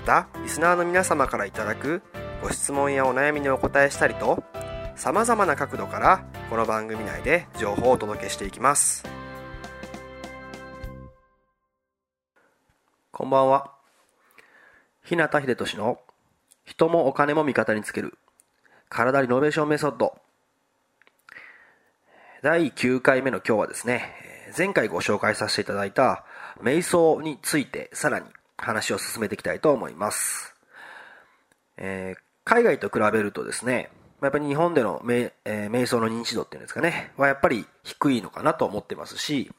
[0.00, 2.02] またリスナーの皆様からいただく
[2.42, 4.42] ご質問やお悩みにお答えしたりと
[4.96, 9.04] さまざまな角度からこの番組内で情報をお届けしていきます。
[13.12, 13.72] こんばんは。
[15.04, 16.00] 日向秀俊の
[16.64, 18.16] 人もお金も味方につける
[18.88, 20.16] 体リノベーションメソッド。
[22.42, 24.14] 第9回目の今日はですね
[24.56, 26.24] 前回ご紹介させていただいた
[26.62, 28.24] 瞑想についてさらに
[28.60, 30.54] 話を進めていきたいと思います、
[31.76, 33.90] えー、海外と比べるとですね
[34.22, 39.50] やっぱり日本での瞑,、えー、瞑想の認知度っていうんですかねはやっぱり低いのかなと思ってますし、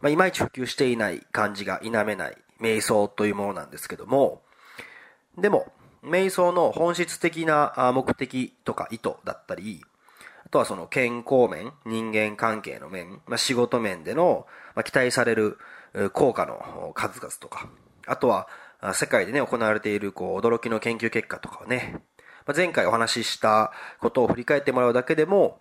[0.00, 4.42] まあ、いまいち普及していない感じが否めない瞑想というものなんですけども
[5.38, 5.72] でも
[6.06, 9.82] 瞑想の本質的な目的とか意図だったり、
[10.44, 14.46] あとはその健康面、人間関係の面、まあ、仕事面での、
[14.84, 15.58] 期待される
[16.12, 17.68] 効果の数々とか、
[18.06, 18.48] あとは
[18.94, 22.00] 世界でね、行われているこう驚きの研究結果とかをね、
[22.46, 25.60] ま、前回お話ししたことを振り返ってもらうだけでも、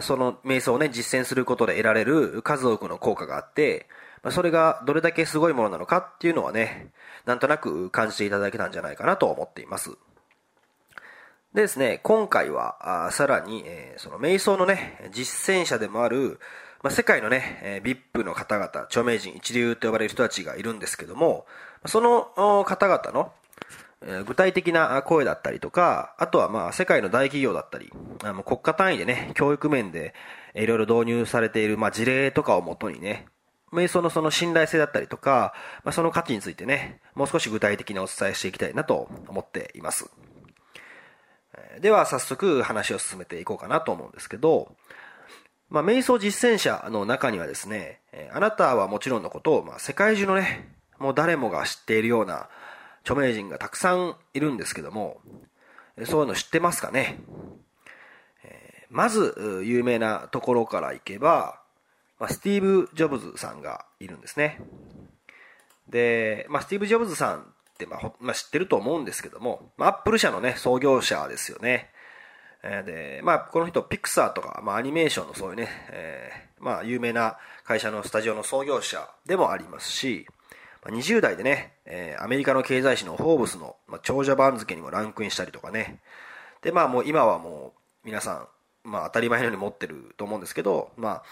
[0.00, 3.86] その瞑想をね、実践することで得られる数多くの効果があって、
[4.22, 6.88] ま、それがどれだけすごいものなのかっていうのはね、
[7.26, 9.90] なんとなく感じていただけたんじゃないかなと思っています。
[11.52, 16.40] でですね、今回は、あさらに、えー、その瞑想のね、実践者でもある、
[16.84, 21.46] まあ、世界のね、え、VIP の方々、著名人、一流と呼ばれる人たちがいるんですけども、
[21.86, 23.32] その方々の、
[24.02, 27.90] え、具体的な声だったりとか、あとはまあ世界の大企業だったり、
[28.22, 30.12] あの国家単位でね、教育面で
[30.54, 33.28] いろいろ導入されている、まあ、事例とかをもとにね、
[33.72, 40.10] 瞑想のその信頼性だったりとか、まあ、その価値についてね、もう少し具体的にお伝えしていきたいなと思っています。
[41.80, 44.76] では早速話を進めていこうかなと思うんですけど、
[45.70, 48.00] まあ、瞑想実践者の中にはですね、
[48.32, 52.48] あなたはもちろんのことを、まあ、世界中のね、もう誰もが知っているような
[53.02, 55.20] 著名人がたくさんいるんですけども、
[56.04, 57.18] そういうの知ってますかね？
[58.44, 61.60] えまず有名なところからいけば、
[62.18, 64.60] まあ、スティーブ・ジョブズさんがいるんですね。
[65.88, 67.44] で、まあ、スティーブ・ジョブズさんっ
[67.76, 71.90] て、まあまあ、知ってると思うんですけども、まあ、アップル社のね、創業者ですよね。
[72.84, 80.26] で、まあ、この人、ピクサーとか、まあ、アニメーションのそういうね、えー、まあ、有名な会社のスタジオの創業者でもありますし、
[80.84, 86.00] 20代でね、えー、アメリカの経済誌のフォーブスの、まあ、長者番付にもランクインしたりとかね。
[86.62, 87.72] で、まあもう今はも
[88.04, 88.48] う皆さ
[88.84, 91.22] ん、まあ当たり前のように持ってると思うんですけど、ま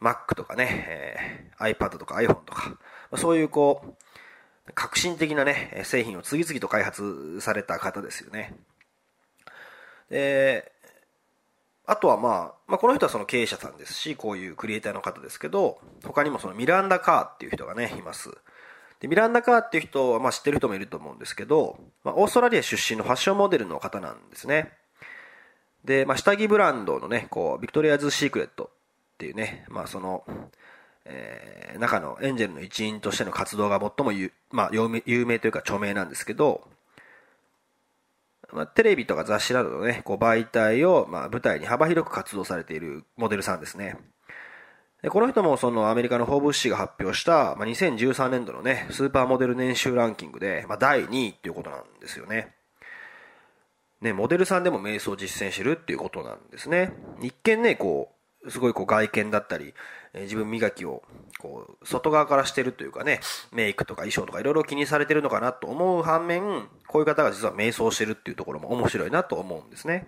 [0.00, 2.76] あ Mac とかね、えー、iPad とか iPhone とか
[3.10, 8.54] ま、そういうこう、革新的なね、製品を次々と開発された方ですよね。
[10.08, 10.71] で、
[11.86, 18.30] あとはまあ、まあ、この人はその経営者さんですし、こういうクリエイターの方ですけど、他にもそのミランダ・カーっていう人がね、います。
[19.00, 24.72] で、ミランダ・カーっていう人は、まあ知ってる人もいると思うんですけど、まあオーストラリア出身のファッションモデルの方なんですね。
[25.84, 28.70] で、まあ下着ブランドのね、こう、ビクトリアズ・シークレット
[29.14, 30.24] っていうね、まあその、
[31.04, 36.62] えー、中のエンジェルの一員としての活動が最も有,、まあ、有名というか著名なんですけど、
[38.52, 43.96] まあ、テレビとか雑誌などのね、こう媒体を、まあ、舞台に幅広く活動されているモデルさんですね。
[45.02, 52.54] でこの人もそのアメリカのフォーブス誌が発表した、まあ、2013年度のね、スーパーモデル年収ランキングで、まあ、第2位っていうことなんですよね。
[54.00, 56.92] ね、モデルさんでも瞑想を実践してるっていうことなんですね。
[57.20, 58.12] 一見ね、こ
[58.44, 59.74] う、すごいこう外見だったり、
[60.14, 61.02] え自分磨きを
[61.38, 63.20] こう外側からしてるというかね、
[63.52, 70.06] メイクとか衣装とかいろいろ気にされてるのかなと思う反面、こういう方が実は瞑想してるっていうところも面白いなと思うんですね。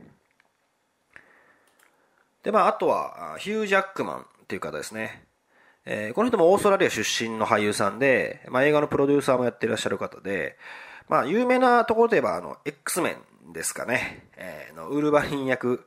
[2.43, 5.25] で、まあ、あとは、ヒュー・ジャックマンっていう方ですね。
[5.87, 10.59] えー、この人もオーストラリア出身の俳優さんで、まあ、映画のプロデューサーもやっていらっしゃる方で、
[11.09, 13.17] まあ、有名なところといえば、あの、X メ
[13.49, 14.29] ンですかね。
[14.37, 15.87] えー、の、ウルヴァリン役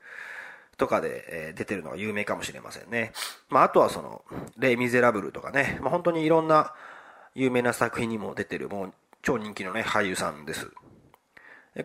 [0.77, 3.11] とかで、えー、出てるのが有名かもしれませんね。
[3.49, 4.23] まあ、あとはその、
[4.57, 6.73] レイ・ミゼラブルとかね、まあ、本当にいろんな
[7.35, 10.71] 有名な作品にも出てる、もう、超人気のね、俳優さんです。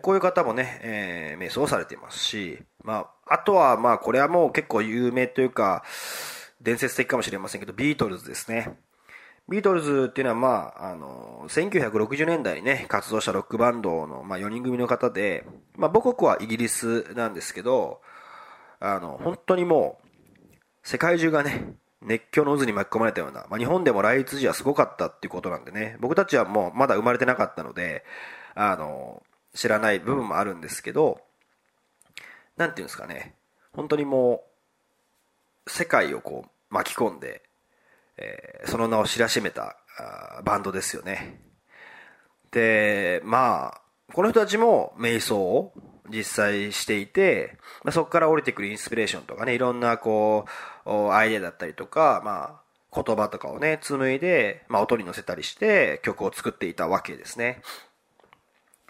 [0.01, 5.83] こういう方もね、えー、瞑想されていますし、まあ、あとは、まあ、これはもう結構有名というか、
[6.61, 8.77] 伝説的かもしれませんけど、ビートルズですね。
[9.49, 10.47] ビートルズっていうのは、ま
[10.77, 15.45] あ、あの、1960年代にね、活動したロックバンドの、まあ、4人組の方で、
[15.75, 18.01] まあ、母国はイギリスなんですけど、
[18.79, 20.07] あの、本当にもう、
[20.81, 28.05] 世界中がね、熱狂の渦に巻き込まれたような、まあ、日本でも来日時はすごかったっていうことなんでね、僕たちはもうまだ生まれてなかったので、
[28.55, 31.21] あの、知らない部分もあるんですけど、
[32.57, 33.35] なんていうんですかね、
[33.73, 34.43] 本当にも
[35.65, 37.43] う、世界をこう巻き込んで、
[38.17, 39.77] えー、その名を知らしめた
[40.43, 41.39] バンドですよね。
[42.51, 43.81] で、まあ、
[44.13, 45.73] この人たちも瞑想を
[46.09, 50.45] 実際していて、まあ、そこから降りてくるインスピレーションとかね、いろんなこ
[50.85, 57.61] う、アイデアだったりとか、まあ、言葉とかをね、紡いで、まあ、音に乗せたりして曲を作っていたわけですね。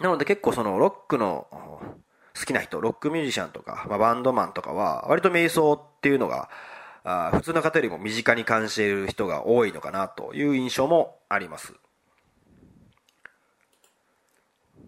[0.03, 1.47] なので結構そのロックの
[2.37, 6.49] 好きな人、ロックミュージシャンとか、まあ、バンドマンとかは、割と瞑想っていうのが、
[7.05, 11.73] あ普通の方よりも身近に感じている人が多いのかなという印象もあります。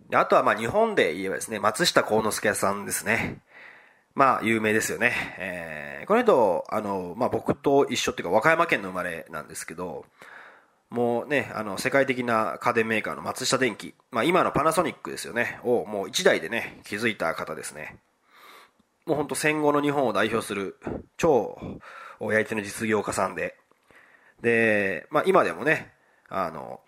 [0.10, 3.42] であとはまあ日本で言えばですね、松下幸之助さんですね。
[4.16, 5.14] まあ有名ですよね。
[5.40, 10.06] えー、この人、あの、まあ僕と一緒っていうか和歌山県の生まれなんですけど、
[10.96, 17.98] もうね、あの、世界的な家電メーカーの松下電器、まあ今のパナソニックですよね、をもう一台でね、築いた方ですね。
[19.06, 20.78] もうほんと戦後の日本を代表する
[21.18, 21.60] 超
[22.22, 23.58] 親手の実業家さんで、
[24.42, 25.92] で、まあ今でもね、
[26.30, 26.80] あの、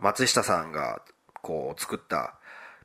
[0.00, 1.00] 松下さんが
[1.40, 2.34] こう作った、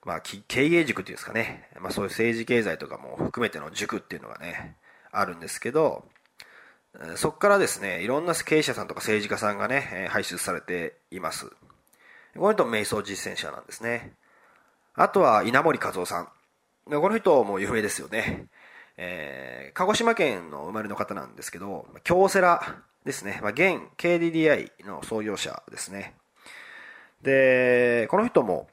[0.05, 4.75] まあ経営塾っていうんですかね、まあそういう政治経済とかも含めての塾っていうのがね、
[5.11, 6.05] あるんですけど、
[7.15, 11.47] そこからですね、いろんな経営者さんとか政治家さんがね、輩出されています。
[12.35, 14.13] この人も瞑想実践者なんですね。
[14.95, 16.27] あとは稲森和夫さん。
[16.85, 18.47] この人も有名ですよね。
[18.97, 23.39] えー、鹿児島県の生まれの方なんですけど、京セラですね。
[23.41, 26.15] まあ、現 KDDI の創業者ですね。
[27.21, 28.67] で、この人も、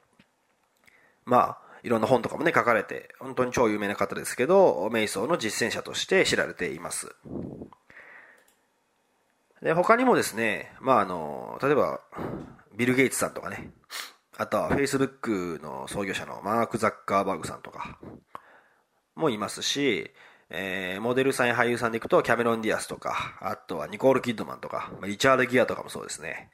[1.25, 7.15] まあ、いろんな本とかもね、書かれて、本当に超有名な方ですけど、瞑想の実践者として知られています。
[9.67, 12.01] で、他にもですね、まあ、あの、例えば、
[12.77, 13.73] ビル・ゲイツさんとかね、
[14.37, 17.99] あとは Facebook の創業者のマーク・ザッカーバーグさんとか
[19.17, 20.13] もいますし、
[20.51, 26.51] えー、モデルさんや俳優さんでいくとキャメロン・ディアスとか、あとはニコール・キッドマンとか、リチャード・ギアとかもそうですね。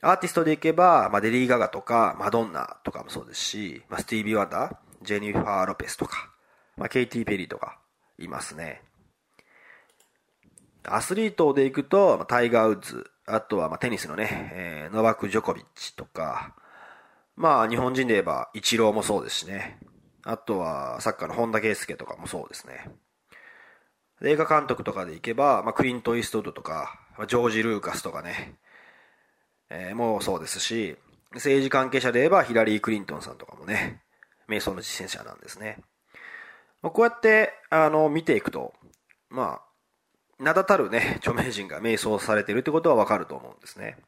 [0.00, 6.32] アーティストでいけば、まあ、レディー・ガガとか、マドンナとかもそうですし、まあ、スティービー・ワンダー、ジェニファー・ロペスとか、
[6.76, 7.78] まあ、ケイティ・ペリーとか
[8.18, 8.82] いますね。
[10.88, 16.54] アスリートで行くと、タイガー・ウッズ、あとはまテニスのね、えー、ノバク・ジョコビッチとか、
[17.34, 19.78] まあ日本人で言えばイチローもそうですしね。
[20.24, 22.90] あとはサッカーの本田圭佑とかもそうですね。
[24.22, 26.98] 映画監督とかで行けば、まあ、クリント・イーストウッドとか、
[27.28, 28.54] ジョージ・ルーカスとかね、
[29.68, 30.96] えー、もうそうですし、
[31.32, 34.02] 政治関係者で言えばヒラリー・クリントンさんとかもね、
[34.48, 35.82] 瞑想の実践者なんですね。
[36.82, 38.72] まあ、こうやって、あの、見ていくと、
[39.28, 39.65] まあ、
[40.38, 43.98] 名だたるね、 著名人が瞑想されているってことはわかると思うんですね。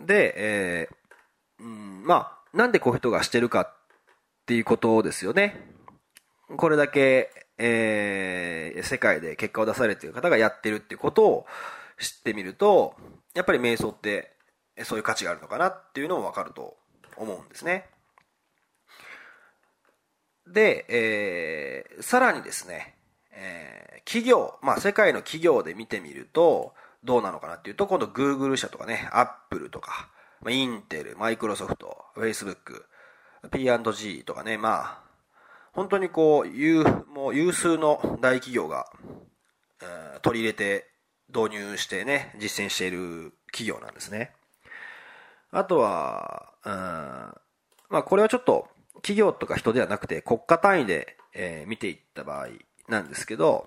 [0.00, 3.76] で、えー、うん、まあ、なんでこういう人がしてるかっ
[4.46, 5.60] ていうことですよね。
[6.56, 11.46] これだけ、えー、世界で結果を出されている方がやってるっていうことを
[11.98, 12.96] 知ってみると、
[13.34, 14.36] やっぱり瞑想って
[14.84, 16.76] そういう価値があるのかなっていうのもわかると
[17.16, 17.88] 思うんですね。
[20.52, 22.96] で、えー、さらにですね、
[23.32, 26.74] えー、企業、まあ世界の企業で見てみると、
[27.04, 30.08] どうなのかなっていうと、今度 Google 社とかね、Apple とか、
[30.42, 32.82] まあ、インテル、マイクロソフト、Facebook、
[33.52, 35.02] P&G とかね、まあ、
[35.72, 38.90] 本当にこう、有、もう有数の大企業が、
[39.80, 40.90] えー、取り入れて
[41.32, 44.32] 導入してね、実践している企業なんですね。
[45.50, 46.72] あとは、うん、
[47.90, 48.68] まあこれはちょっと
[49.02, 52.48] 企業とか人ではなくて国家単位で、え、見ていった場合
[52.88, 53.66] なんですけど、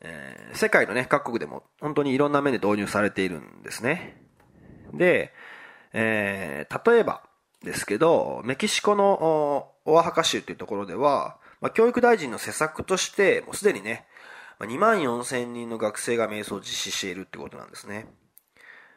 [0.00, 4.20] え、世界のね、各国でも本当にいろんな面で導入されているんですね。
[4.92, 5.32] で、
[5.92, 7.22] え、例えば
[7.62, 14.06] ですけど、メキシコのオアハカ州というところでは、ま、教育大臣の施策として、もうすでにね、
[14.60, 18.06] 2万4千人の学生が瞑想を実施しているってことなんですね。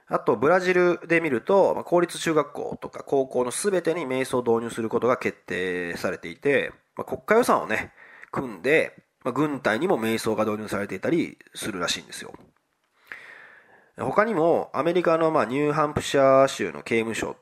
[0.07, 7.91] あと、ブラジルで見ると、公立中学校とか高校の全てに瞑想を導入することが決定されていて、まあ、国家予算をね、
[8.31, 12.33] 組んで、まあ、軍隊にも瞑想が導入されていたりするらしいんですよ。
[13.97, 17.37] 他にも、アメリカのまあニューハンプシャー州の刑務所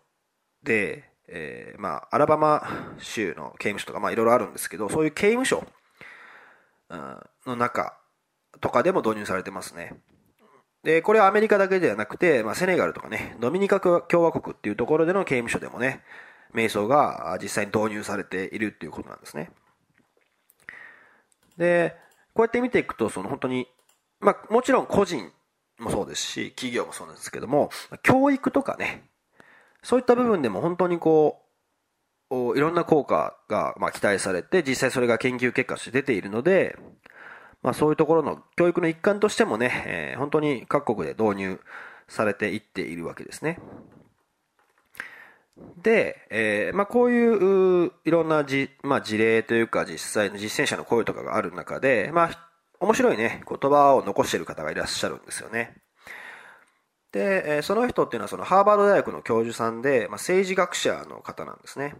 [0.63, 5.65] で、えー、まあ、アラバマ州の刑務所とか、まあ、いろいろあるんですけど、そういう刑務所
[7.45, 7.97] の中
[8.61, 9.95] とかでも導入されてますね。
[10.83, 16.01] で、これはアメリカだけではなくて、まあ、セネガルとかね、ドミニカ共和国っていうところでの刑務所でもね、
[16.53, 19.49] 瞑想が実際に導入されているっていうことなんですね。
[21.57, 21.95] で、
[22.33, 23.67] こうやって見ていくと、その本当に、
[24.19, 25.31] まあ、もちろん個人
[25.79, 27.69] もそうですし、企業もそうなんですけども、
[28.01, 29.03] 教育とかね、
[29.83, 31.39] そういった部分でも本当にこ
[32.29, 36.77] う、いろんな効果がま期待されて、実際それが研究結果として出ているので、
[37.63, 41.59] まあそういうところの教育の一環としてもね、えー、本当に各国で導入
[42.07, 43.59] されていっているわけですね。
[45.81, 55.77] で、えー、まあこういういろんなじ、まあ、事例というか実際の実践者の声とかがある中で、まあ面白いね、言葉を残している方がいらっしゃるんですよね。
[57.13, 61.95] で、その人っていうのはそのハーバード大学の教授さんで、まあ、政治学者の方なんですね。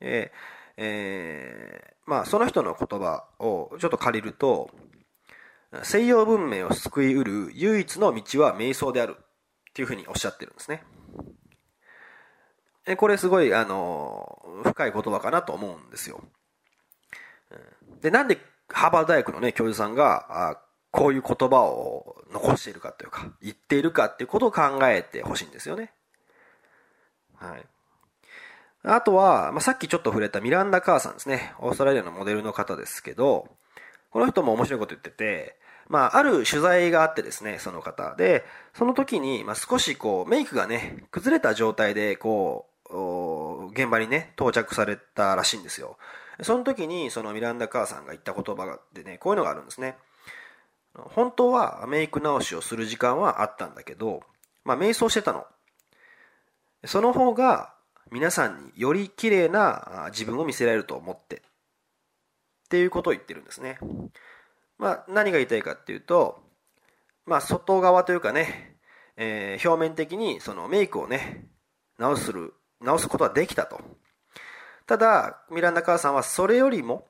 [0.00, 0.32] え
[0.76, 4.70] えー、まあ、その人の言葉をちょっと借りると、
[5.82, 9.24] 西洋文明を救い得る唯一の道は瞑想であるっ
[9.74, 10.84] ていうふうにおっしゃってるんですね。
[12.96, 16.22] これすごい、あの、深い言葉かなと思うんですよ。
[18.02, 18.38] で、なんで
[18.68, 25.92] ハーバード大学のね、教授さんが、こういう言葉を残しているかというか、言っているかっていうことを考えてほしいんですよね。
[27.36, 27.66] はい。
[28.84, 31.54] あとは、まあ、さっきちょっと触れたミランダ・カーさんですね。
[31.58, 33.48] オーストラリアのモデルの方ですけど、
[34.10, 38.14] この人も面白いこと言ってて、まあ、ある取材があってですね、その方。
[38.16, 45.98] で、その時に、まあ、少しこう、メイクがね、崩れた状態で、こう、現場にね、到着されたらしいんですよ。
[46.42, 49.96] その時に、そのミランダ・カーさんが言った言葉がでね、こういうのがあるんですね。
[50.94, 54.22] 本当はメイク直しをする時間はあったんだけど、
[54.64, 55.46] まあ、瞑想してたの。
[56.86, 57.74] その方が
[58.10, 61.40] 皆さんにより綺麗な自分を見せられると思って、っ
[62.68, 63.78] ていうことを言ってるんですね。
[64.78, 66.42] まあ、何が言いたいかっていうと、
[67.26, 68.76] まあ、外側というかね、
[69.16, 71.46] えー、表面的にそのメイクをね、
[71.98, 73.80] 直する、直すことはできたと。
[74.86, 77.06] ただ、ミランダ母さんはそれよりも、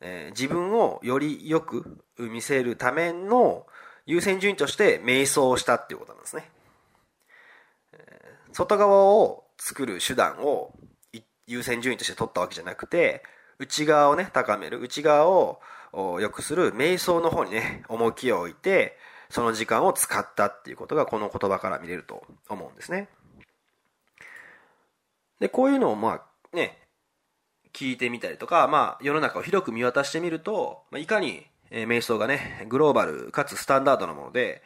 [0.00, 3.66] えー、自分をよりよく見せるための
[4.06, 6.50] 優先順位として瞑想をしたっていうことなんですね。
[8.52, 10.74] 外側を作る手段を
[11.46, 13.22] 優先順位として取ったわけじゃなくて、
[13.58, 15.60] 内側をね、高める、内側を
[15.92, 18.98] を良くする瞑想の方にね、重きを置いて、
[19.30, 23.08] その時間を使ったっていうことがこの言葉から見れると思うんですね。
[25.40, 26.22] で、こういうのをま
[26.52, 26.78] あね、
[27.72, 34.62] 聞いてみたりとか、まあ、世の中を広く見渡してみると、まあ、いかに、え、瞑想がね、グローバルかつスタンダードなもので、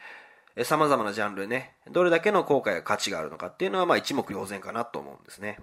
[0.57, 5.61] え、様々なジャンルでね、どれだけの効果や価値があるのかっていうのは、まあ、一目瞭然かなと思うんですね。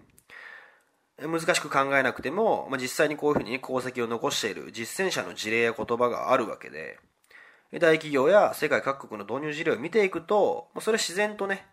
[1.20, 7.00] 難しく考えなくても、まあ、実際にこういうふうに、功績を残している実践者の事例や言葉があるわけで、
[7.74, 11.66] 大企業や世界各国の導入事例を見ていくと、それ自然とね、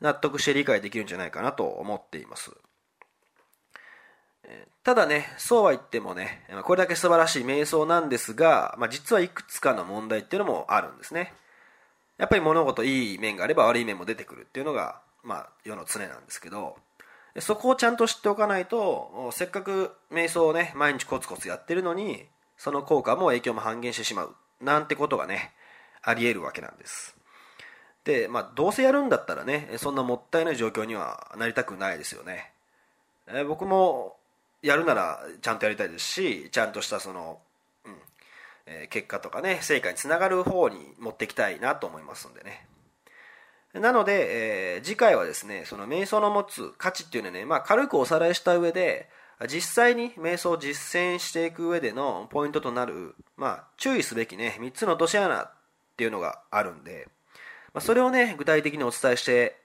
[0.00, 2.52] 納得して理解できるんじゃないかなと思っています。
[4.82, 11.34] ただね、そうは言ってもね、これだけ素晴らしい瞑想なんですが、まあ、実はいくつかの問題っていうのもあるんですね。
[12.16, 16.76] やっぱり物事いい面があれば悪い面も出てくるっていうのが、まあ、世の常なんですけど、
[17.38, 25.52] そこをちゃんと知っておかないと、せっかく瞑想をね、毎日コツコツやってるのに、その効果も影響も半減してしまう、なんてことがね、
[26.02, 27.16] あり得るわけなんです。
[28.04, 32.52] で、まあ、どうせやるんだったらね、そんなもったいない状況にはなりたくないですよね。
[33.32, 34.16] え僕も
[34.62, 37.38] やるならちゃんとやりたいですしちゃんとしたその、
[37.84, 37.94] うん
[38.66, 42.66] えー、結果とかね成果につながる方に持っていきたいなと思いますんでね
[43.74, 49.08] なので、えー、次回はですねその瞑想の持つ価値っていうのをね、まあ、軽くおさらいした上で
[49.48, 55.52] 実際に瞑想を実践していく上でのポイントとなる、まあ、注意すべきね3つの落とし穴っ
[55.96, 57.08] ていうのがあるんで、
[57.72, 59.56] まあ、それをね具体的にお伝えして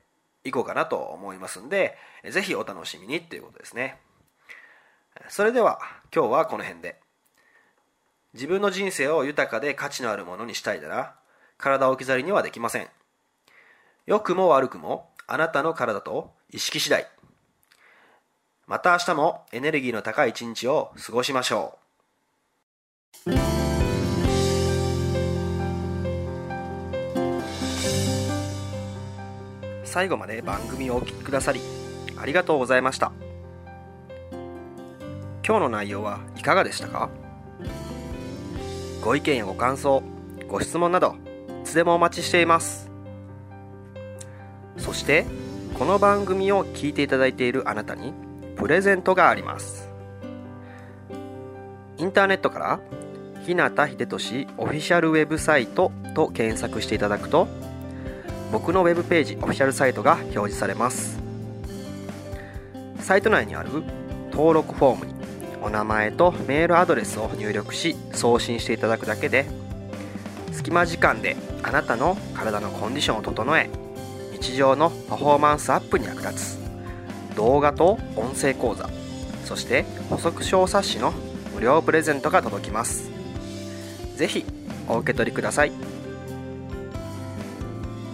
[0.43, 1.97] いこうかなと思いますんで
[2.29, 3.97] ぜひお楽しみにっていうことですね。
[5.29, 5.79] それでは
[6.13, 6.99] 今日はこの辺で。
[8.33, 11.15] 自分の人生を豊かで価値のあるものにしたいなら
[11.57, 12.89] 体を置き去りにはできません。
[14.05, 17.07] 良くも悪くもあなたの体と意識次第。
[18.67, 21.79] また明日もエネルギーの高い一日を過ごしましょ
[23.25, 23.31] う。
[29.83, 31.61] 最後まで番組をお聴きくださり
[32.15, 33.11] ありがとうございました。
[35.43, 37.09] 今日の内容はいかがでしたか？
[39.03, 40.03] ご意見やご感想
[40.47, 41.15] ご質問など
[41.63, 42.84] いつでもお待ちしています。
[44.77, 45.25] そして
[45.77, 48.13] この番組を聞いていただいているあなたに
[48.55, 49.89] プレゼントがあります。
[51.97, 52.79] インターネットから
[53.45, 57.47] 日向秀俊オフィシャルウェブサイトと検索していただくと
[58.51, 61.19] 僕のウェブページオフィシャルサイトが表示されます。
[62.99, 63.69] サイト内にある
[64.31, 65.13] 登録フォームに
[65.61, 69.45] お名前とメールアドレスを入力し送信していただくだけで
[70.51, 73.69] 隙間時間であなたの体のコンディションを整え
[74.45, 76.59] 日常のパフォーマンスアップに役立つ
[77.35, 78.87] 動画と音声講座
[79.43, 81.13] そして補足小冊子の
[81.55, 83.09] 無料プレゼントが届きます。
[84.15, 84.45] ぜひ
[84.87, 85.71] お受け取りください。